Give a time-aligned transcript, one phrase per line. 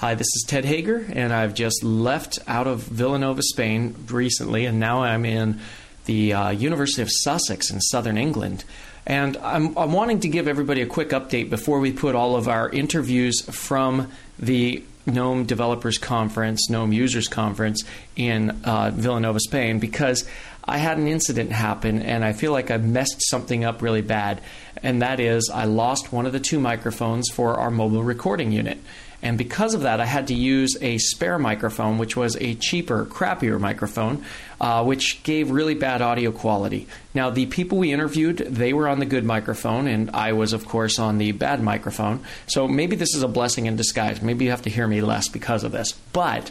[0.00, 4.78] Hi, this is Ted Haeger, and I've just left out of Vilanova, Spain recently, and
[4.78, 5.58] now I'm in
[6.04, 8.64] the uh, University of Sussex in southern England.
[9.06, 12.46] And I'm, I'm wanting to give everybody a quick update before we put all of
[12.46, 17.82] our interviews from the GNOME Developers Conference, GNOME Users Conference
[18.16, 20.28] in uh, Vilanova, Spain, because
[20.62, 24.42] I had an incident happen and I feel like I messed something up really bad.
[24.82, 28.76] And that is, I lost one of the two microphones for our mobile recording unit.
[29.22, 33.06] And because of that, I had to use a spare microphone, which was a cheaper,
[33.06, 34.24] crappier microphone,
[34.60, 36.86] uh, which gave really bad audio quality.
[37.14, 40.66] Now, the people we interviewed, they were on the good microphone, and I was, of
[40.66, 42.20] course, on the bad microphone.
[42.46, 44.22] So maybe this is a blessing in disguise.
[44.22, 45.92] Maybe you have to hear me less because of this.
[46.12, 46.50] But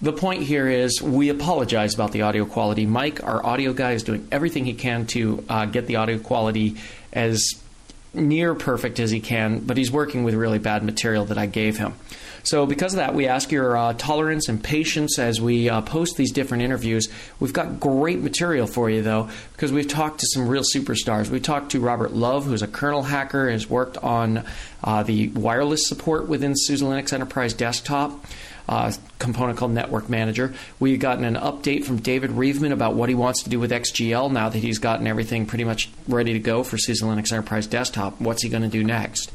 [0.00, 2.86] the point here is we apologize about the audio quality.
[2.86, 6.76] Mike, our audio guy, is doing everything he can to uh, get the audio quality
[7.12, 7.61] as
[8.14, 11.78] near perfect as he can, but he's working with really bad material that I gave
[11.78, 11.94] him.
[12.44, 16.16] So, because of that, we ask your uh, tolerance and patience as we uh, post
[16.16, 17.08] these different interviews.
[17.38, 21.30] We've got great material for you, though, because we've talked to some real superstars.
[21.30, 24.44] We talked to Robert Love, who's a kernel hacker, has worked on
[24.82, 28.24] uh, the wireless support within SUSE Linux Enterprise Desktop
[28.68, 30.52] uh, component called Network Manager.
[30.80, 34.30] We've gotten an update from David Reveman about what he wants to do with XGL
[34.30, 38.20] now that he's gotten everything pretty much ready to go for SUSE Linux Enterprise Desktop.
[38.20, 39.32] What's he going to do next?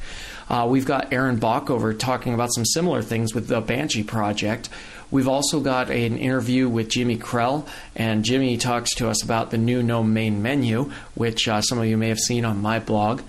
[0.49, 4.69] Uh, we've got Aaron Bockover talking about some similar things with the Banshee project.
[5.09, 7.65] We've also got an interview with Jimmy Krehl,
[7.95, 11.85] and Jimmy talks to us about the new GNOME main menu, which uh, some of
[11.85, 13.21] you may have seen on my blog.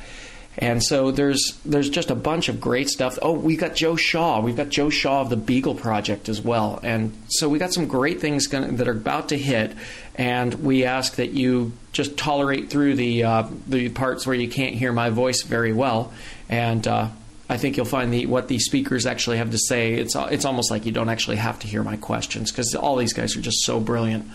[0.61, 3.17] And so there's there's just a bunch of great stuff.
[3.23, 4.41] Oh, we got Joe Shaw.
[4.41, 6.81] We've got Joe Shaw of the Beagle Project as well.
[6.83, 9.73] And so we got some great things gonna, that are about to hit.
[10.17, 14.75] And we ask that you just tolerate through the uh, the parts where you can't
[14.75, 16.13] hear my voice very well.
[16.49, 17.09] And uh,
[17.49, 19.95] I think you'll find the what the speakers actually have to say.
[19.95, 23.13] It's it's almost like you don't actually have to hear my questions because all these
[23.13, 24.29] guys are just so brilliant.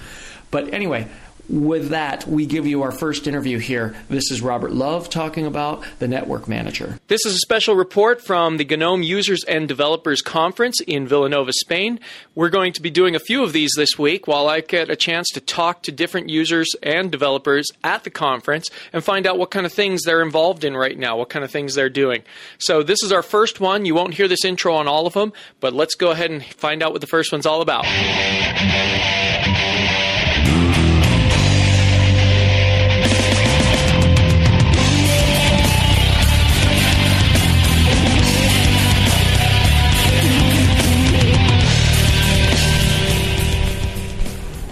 [0.52, 1.08] But anyway,
[1.50, 3.96] with that, we give you our first interview here.
[4.10, 7.00] This is Robert Love talking about the Network Manager.
[7.08, 12.00] This is a special report from the GNOME Users and Developers Conference in Vilanova, Spain.
[12.34, 14.96] We're going to be doing a few of these this week while I get a
[14.96, 19.52] chance to talk to different users and developers at the conference and find out what
[19.52, 22.24] kind of things they're involved in right now, what kind of things they're doing.
[22.58, 23.86] So, this is our first one.
[23.86, 26.82] You won't hear this intro on all of them, but let's go ahead and find
[26.82, 27.86] out what the first one's all about.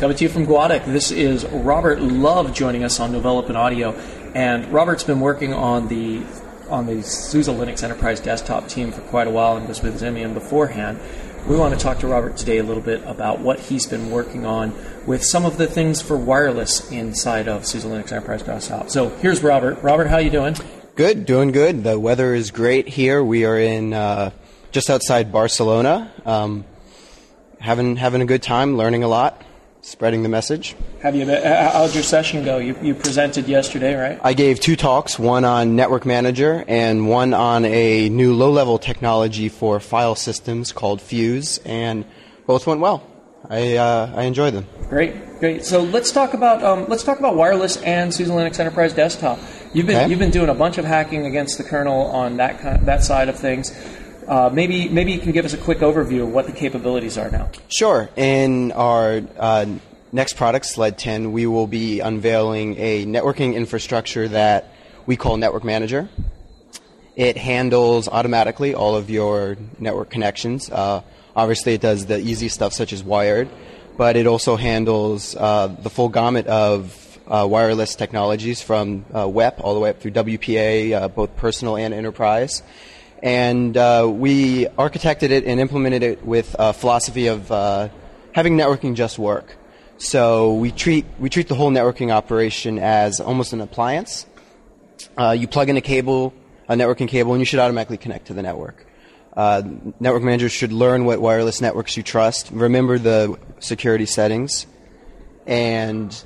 [0.02, 3.92] Coming to you from GUADEC, this is Robert Love joining us on Development Audio,
[4.34, 6.24] and Robert's been working on the
[6.72, 10.34] on the SUSE Linux Enterprise desktop team for quite a while and was with Ximian
[10.34, 11.00] beforehand.
[11.48, 14.44] We want to talk to Robert today a little bit about what he's been working
[14.44, 14.74] on
[15.06, 18.90] with some of the things for wireless inside of SUSE Linux Enterprise desktop.
[18.90, 19.84] So here's Robert.
[19.84, 20.56] Robert, how are you doing?
[20.96, 21.84] Good, doing good.
[21.84, 23.24] The weather is great here.
[23.24, 24.32] We are in uh,
[24.72, 26.66] just outside Barcelona, um,
[27.60, 29.44] having having a good time, learning a lot
[29.82, 30.76] spreading the message.
[31.02, 31.26] Have you?
[31.26, 32.58] How did your session go?
[32.58, 34.20] You, you presented yesterday, right?
[34.24, 39.50] I gave two talks, one on Network Manager and one on a new low-level technology
[39.50, 42.06] for file systems called Fuse, and
[42.46, 43.08] both went well.
[43.50, 44.68] I uh, I enjoyed them.
[44.88, 45.66] Great, great.
[45.66, 49.40] So let's talk about um, let's talk about wireless and SUSE Linux Enterprise Desktop.
[49.74, 50.10] You've been okay.
[50.10, 53.30] you've been doing a bunch of hacking against the kernel on that kind, that side
[53.30, 53.72] of things.
[54.32, 57.30] Uh, maybe maybe you can give us a quick overview of what the capabilities are
[57.30, 57.50] now.
[57.68, 58.10] Sure.
[58.16, 59.66] In our uh,
[60.14, 64.74] next product, Sled 10, we will be unveiling a networking infrastructure that
[65.06, 66.08] we call Network Manager.
[67.18, 70.72] It handles automatically all of your network connections.
[70.72, 71.02] Uh,
[71.36, 73.50] obviously, it does the easy stuff such as wired,
[73.98, 79.60] but it also handles uh, the full gamut of uh, wireless technologies from uh, WEP
[79.60, 82.64] all the way up through WPA, uh, both personal and enterprise
[83.24, 87.90] and uh, we architected it and implemented it with a philosophy of uh,
[88.34, 89.56] having networking just work.
[89.98, 94.26] So we treat we treat the whole networking operation as almost an appliance.
[95.18, 96.34] Uh, you plug in a cable,
[96.68, 98.86] a networking cable, and you should automatically connect to the network.
[99.36, 99.62] Uh,
[100.00, 104.66] network managers should learn what wireless networks you trust, remember the security settings,
[105.48, 106.24] and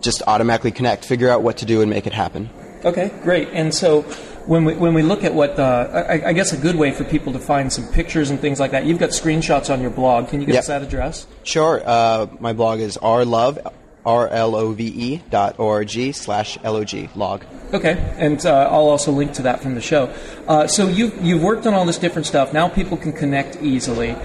[0.00, 1.04] just automatically connect.
[1.04, 2.48] Figure out what to do and make it happen.
[2.84, 3.48] Okay, great.
[3.48, 4.02] And so
[4.46, 7.04] when we, when we look at what, uh, I, I, guess a good way for
[7.04, 10.28] people to find some pictures and things like that, you've got screenshots on your blog.
[10.28, 10.60] Can you give yep.
[10.60, 11.26] us that address?
[11.42, 11.82] Sure.
[11.84, 13.72] Uh, my blog is rlove,
[14.04, 17.44] rlove dot org slash log log.
[17.72, 20.12] Okay, and uh, I'll also link to that from the show.
[20.48, 22.52] Uh, so you've, you've worked on all this different stuff.
[22.52, 24.16] Now people can connect easily.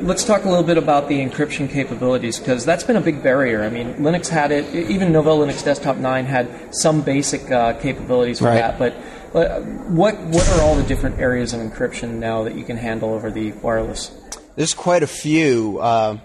[0.00, 3.64] Let's talk a little bit about the encryption capabilities because that's been a big barrier.
[3.64, 8.38] I mean, Linux had it, even Novell Linux Desktop 9 had some basic uh, capabilities
[8.38, 8.58] for Right.
[8.58, 8.94] that, but
[9.32, 13.30] what, what are all the different areas of encryption now that you can handle over
[13.30, 14.10] the wireless?
[14.56, 15.78] There's quite a few.
[15.78, 16.18] Uh,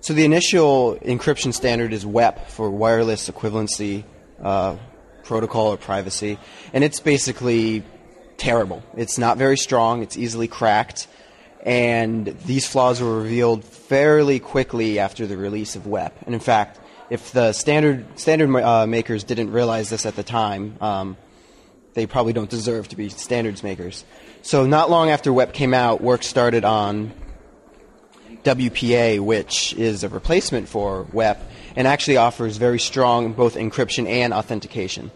[0.00, 4.04] so the initial encryption standard is WEP for wireless equivalency
[4.42, 4.76] uh,
[5.24, 6.38] protocol or privacy,
[6.72, 7.82] and it's basically
[8.36, 8.82] terrible.
[8.96, 10.02] It's not very strong.
[10.02, 11.06] It's easily cracked,
[11.64, 16.14] and these flaws were revealed fairly quickly after the release of WEP.
[16.24, 16.80] And in fact,
[17.10, 21.16] if the standard standard uh, makers didn't realize this at the time, um,
[21.94, 24.04] they probably don't deserve to be standards makers.
[24.42, 27.12] So not long after WEP came out, work started on
[28.44, 31.42] WPA, which is a replacement for WEP
[31.76, 35.10] and actually offers very strong both encryption and authentication.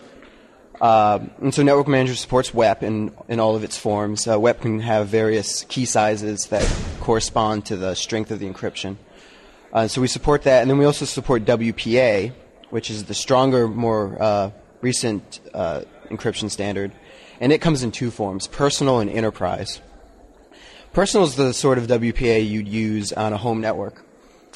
[0.80, 4.26] Uh, and so Network Manager supports WEP in, in all of its forms.
[4.26, 6.68] Uh, WEP can have various key sizes that
[7.00, 8.96] correspond to the strength of the encryption.
[9.72, 12.32] Uh, so we support that, and then we also support WPA,
[12.70, 14.50] which is the stronger, more uh,
[14.80, 16.92] recent uh, encryption standard,
[17.40, 19.80] and it comes in two forms: personal and enterprise.
[20.92, 24.04] Personal is the sort of WPA you'd use on a home network.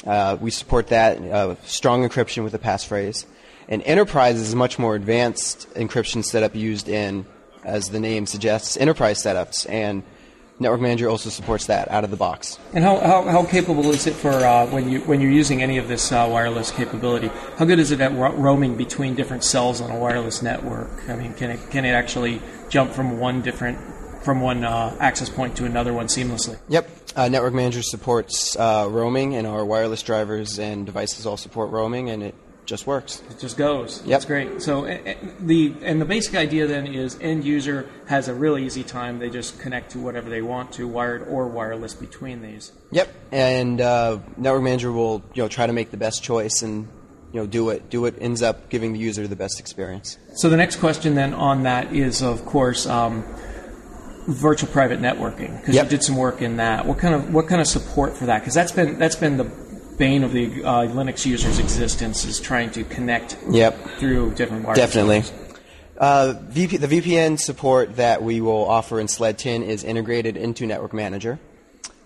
[0.07, 3.27] Uh, we support that uh, strong encryption with a passphrase.
[3.69, 7.27] And enterprise is a much more advanced encryption setup used in,
[7.65, 9.69] as the name suggests, enterprise setups.
[9.69, 10.05] And
[10.61, 12.59] Network Manager also supports that out of the box.
[12.73, 15.79] And how, how, how capable is it for uh, when you when you're using any
[15.79, 17.29] of this uh, wireless capability?
[17.57, 21.09] How good is it at ro- roaming between different cells on a wireless network?
[21.09, 23.79] I mean, can it can it actually jump from one different
[24.25, 26.59] from one uh, access point to another one seamlessly?
[26.69, 26.91] Yep.
[27.17, 32.11] Uh, Network Manager supports uh, roaming, and our wireless drivers and devices all support roaming,
[32.11, 32.35] and it
[32.69, 33.23] just works.
[33.31, 34.01] It just goes.
[34.03, 34.07] Yep.
[34.09, 34.63] That's great.
[34.63, 38.85] So eh, the and the basic idea then is end user has a really easy
[38.85, 39.19] time.
[39.19, 42.71] They just connect to whatever they want to, wired or wireless between these.
[42.93, 43.09] Yep.
[43.33, 46.87] And uh, Network Manager will you know try to make the best choice and
[47.33, 50.19] you know do it do what ends up giving the user the best experience.
[50.35, 53.25] So the next question then on that is, of course, um,
[54.29, 55.85] virtual private networking because Yep.
[55.85, 56.85] you did some work in that.
[56.85, 58.41] What kind of what kind of support for that?
[58.41, 59.51] Because that's been that's been the
[59.99, 63.77] bane of the uh, Linux user's existence is trying to connect Yep.
[63.99, 64.79] through different wires.
[64.79, 65.25] Definitely.
[65.99, 70.65] Uh, VP, the VPN support that we will offer in SLED 10 is integrated into
[70.67, 71.41] Network Manager.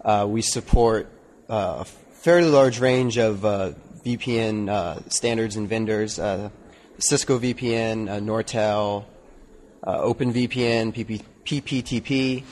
[0.02, 1.08] Uh, we support
[1.50, 3.72] uh, a fairly large range of uh,
[4.04, 6.48] VPN uh, standards and vendors uh,
[6.98, 9.04] Cisco VPN, uh, Nortel,
[9.82, 12.44] uh, OpenVPN, PP, PPTP,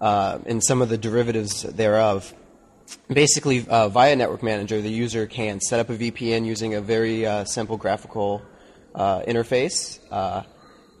[0.00, 2.32] uh, and some of the derivatives thereof.
[3.08, 7.26] Basically, uh, via Network Manager, the user can set up a VPN using a very
[7.26, 8.42] uh, simple graphical
[8.94, 9.98] uh, interface.
[10.10, 10.42] Uh,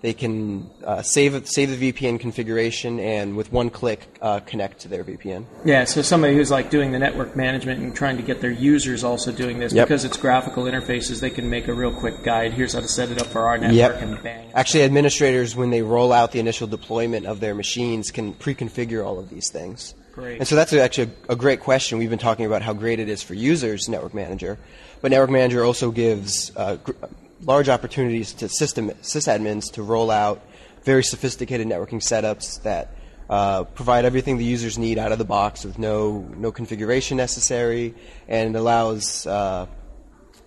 [0.02, 4.88] they can uh, save save the VPN configuration and with one click uh, connect to
[4.88, 5.44] their VPN.
[5.64, 9.04] Yeah, so somebody who's like doing the network management and trying to get their users
[9.04, 9.86] also doing this Yep.
[9.88, 12.54] because it's graphical interfaces, they can make a real quick guide.
[12.54, 14.02] Here's how to set it up for our network Yep.
[14.02, 14.50] and bang.
[14.54, 19.18] Actually, administrators, when they roll out the initial deployment of their machines, can pre-configure all
[19.18, 19.94] of these things.
[20.12, 20.38] Great.
[20.38, 21.98] And so that's actually a, a great question.
[21.98, 24.58] We've been talking about how great it is for users, Network Manager,
[25.00, 26.92] but Network Manager also gives uh, gr-
[27.42, 30.42] large opportunities to system sysadmins to roll out
[30.82, 32.94] very sophisticated networking setups that
[33.28, 37.94] uh, provide everything the users need out of the box with no no configuration necessary,
[38.26, 39.66] and allows uh,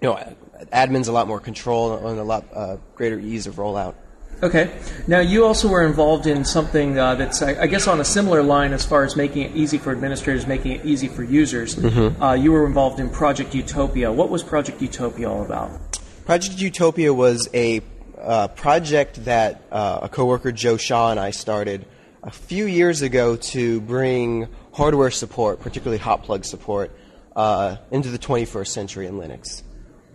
[0.01, 0.35] you know
[0.73, 3.95] admins a lot more control and a lot uh, greater ease of rollout.
[4.41, 4.71] Okay.
[5.07, 8.43] Now, you also were involved in something uh, that's, I, I guess, on a similar
[8.43, 11.77] line as far as making it easy for administrators, making it easy for users.
[11.83, 14.11] Uh, you were involved in Project Utopia.
[14.11, 15.99] What was Project Utopia all about?
[16.25, 17.81] Project Utopia was a
[18.17, 21.85] uh, project that uh, a coworker Joe Shaw and I started
[22.23, 26.95] a few years ago to bring hardware support, particularly hot plug support,
[27.35, 29.63] uh, into the 21st century in Linux.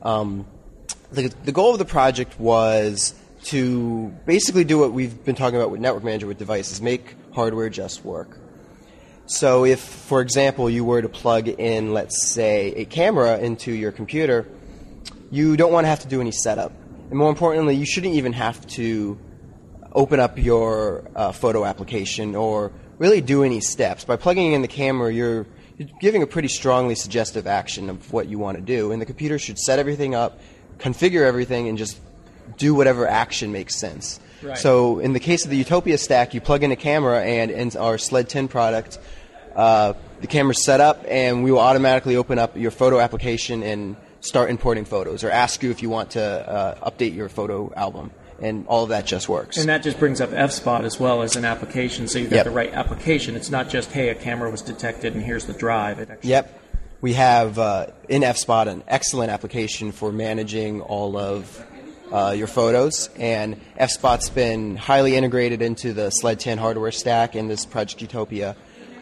[0.02, 0.46] Um,
[1.12, 5.70] the, the goal of the project was to basically do what we've been talking about
[5.70, 8.38] with Network Manager with devices, make hardware just work.
[9.26, 13.92] So, if, for example, you were to plug in, let's say, a camera into your
[13.92, 14.48] computer,
[15.30, 16.72] you don't want to have to do any setup.
[17.10, 19.18] And more importantly, you shouldn't even have to
[19.92, 24.04] open up your uh, photo application or really do any steps.
[24.04, 28.28] By plugging in the camera, you're, you're giving a pretty strongly suggestive action of what
[28.28, 28.92] you want to do.
[28.92, 30.40] And the computer should set everything up,
[30.78, 31.98] configure everything, and just
[32.56, 34.20] do whatever action makes sense.
[34.42, 34.56] Right.
[34.56, 37.76] So, in the case of the Utopia stack, you plug in a camera, and in
[37.76, 38.98] our SLED 10 product,
[39.56, 43.96] uh, the camera's set up, and we will automatically open up your photo application and
[44.20, 48.10] start importing photos or ask you if you want to uh, update your photo album.
[48.40, 49.56] And all of that just works.
[49.56, 52.44] And that just brings up FSpot as well as an application, so you've got Yep.
[52.44, 53.34] the right application.
[53.34, 55.98] It's not just, hey, a camera was detected and here's the drive.
[55.98, 56.60] It actually, Yep.
[57.00, 61.64] We have uh, in FSpot an excellent application for managing all of
[62.12, 67.48] uh, your photos, and FSpot's been highly integrated into the Sled 10 hardware stack in
[67.48, 68.56] this Project Utopia,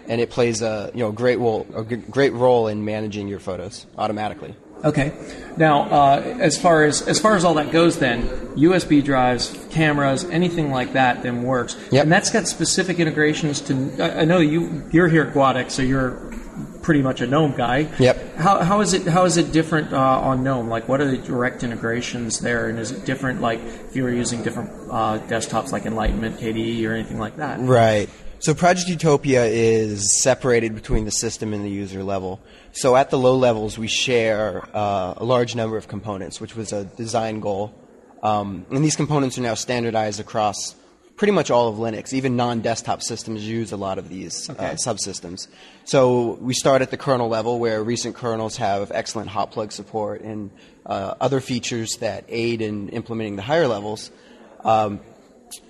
[0.09, 3.41] and it plays a you know great role a g- great role in managing your
[3.41, 4.55] photos automatically.
[4.85, 5.13] Okay.
[5.57, 10.25] Now, uh, as far as as far as all that goes, then USB drives, cameras,
[10.25, 11.77] anything like that, then works.
[11.91, 12.05] Yep.
[12.05, 13.97] And that's got specific integrations to.
[13.99, 16.26] I, I know you you're here at GUADEC, so you're
[16.87, 17.89] pretty much a GNOME guy.
[17.99, 18.37] Yep.
[18.37, 20.69] How, how is it how is it different uh, on GNOME?
[20.69, 23.41] Like, what are the direct integrations there, and is it different?
[23.41, 27.59] Like, if you were using different uh, desktops like Enlightenment, KDE, or anything like that?
[27.59, 28.09] Right.
[28.39, 32.41] So Project Utopia is separated between the system and the user level.
[32.71, 36.73] So at the low levels, we share uh, a large number of components, which was
[36.73, 37.75] a design goal.
[38.23, 40.77] Um, and these components are now standardized across
[41.17, 42.13] pretty much all of Linux.
[42.13, 44.67] Even non-desktop systems use a lot of these Okay.
[44.67, 45.49] uh, subsystems.
[45.85, 50.21] So we start at the kernel level, where recent kernels have excellent hot plug support
[50.21, 50.51] and
[50.85, 54.11] uh, other features that aid in implementing the higher levels.
[54.65, 55.01] Um,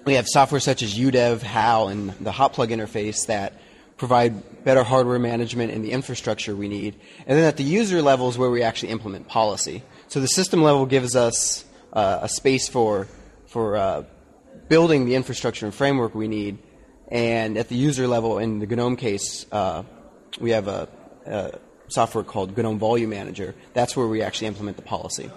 [0.05, 3.53] we have software such as UDEV, HAL, and the hot plug interface that
[3.99, 6.97] provide better hardware management and the infrastructure we need.
[7.27, 9.83] And then at the user level is where we actually implement policy.
[10.09, 13.07] So the system level gives us uh, a space for
[13.47, 14.03] for uh,
[14.69, 16.59] building the infrastructure and framework we need.
[17.09, 19.85] And at the user level, in the GNOME case, uh,
[20.41, 20.89] we have a,
[21.25, 21.53] a
[21.89, 23.55] software called GNOME Volume Manager.
[23.75, 25.31] That's where we actually implement the policy.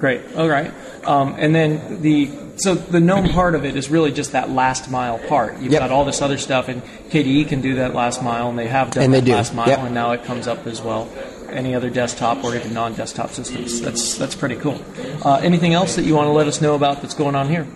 [0.00, 0.22] Great.
[0.36, 0.72] All right.
[1.06, 4.90] Um, and then the so the GNOME part of it is really just that last
[4.90, 5.58] mile part.
[5.60, 5.80] You've Yep.
[5.82, 8.90] got all this other stuff, and KDE can do that last mile, and they have
[8.90, 9.32] done And they that do.
[9.32, 9.78] last mile, Yep.
[9.80, 11.08] and now it comes up as well.
[11.50, 13.80] Any other desktop or even non-desktop systems.
[13.80, 14.80] That's that's pretty cool.
[15.24, 17.66] Uh, anything else that you want to let us know about that's going on here?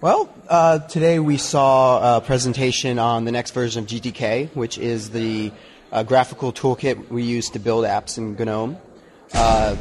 [0.00, 5.10] Well, uh, today we saw a presentation on the next version of GTK, which is
[5.10, 5.50] the
[5.90, 8.76] uh, graphical toolkit we use to build apps in GNOME.
[9.34, 9.74] Uh,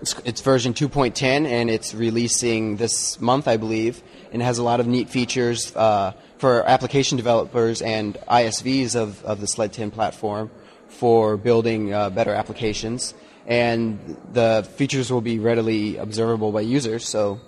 [0.00, 4.62] it's, it's version 2.10, and it's releasing this month, I believe, and it has a
[4.62, 9.90] lot of neat features uh, for application developers and ISVs of, of the Sled 10
[9.90, 10.52] platform
[10.86, 13.12] for building uh, better applications.
[13.44, 17.40] And the features will be readily observable by users, so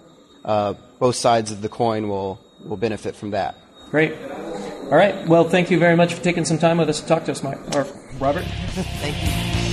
[0.45, 3.57] uh, both sides of the coin will, will benefit from that.
[3.91, 4.15] Great.
[4.85, 5.27] All right.
[5.27, 7.43] Well, thank you very much for taking some time with us to talk to us,
[7.43, 7.87] Mike or
[8.19, 8.45] Robert.
[8.75, 9.64] Thank you.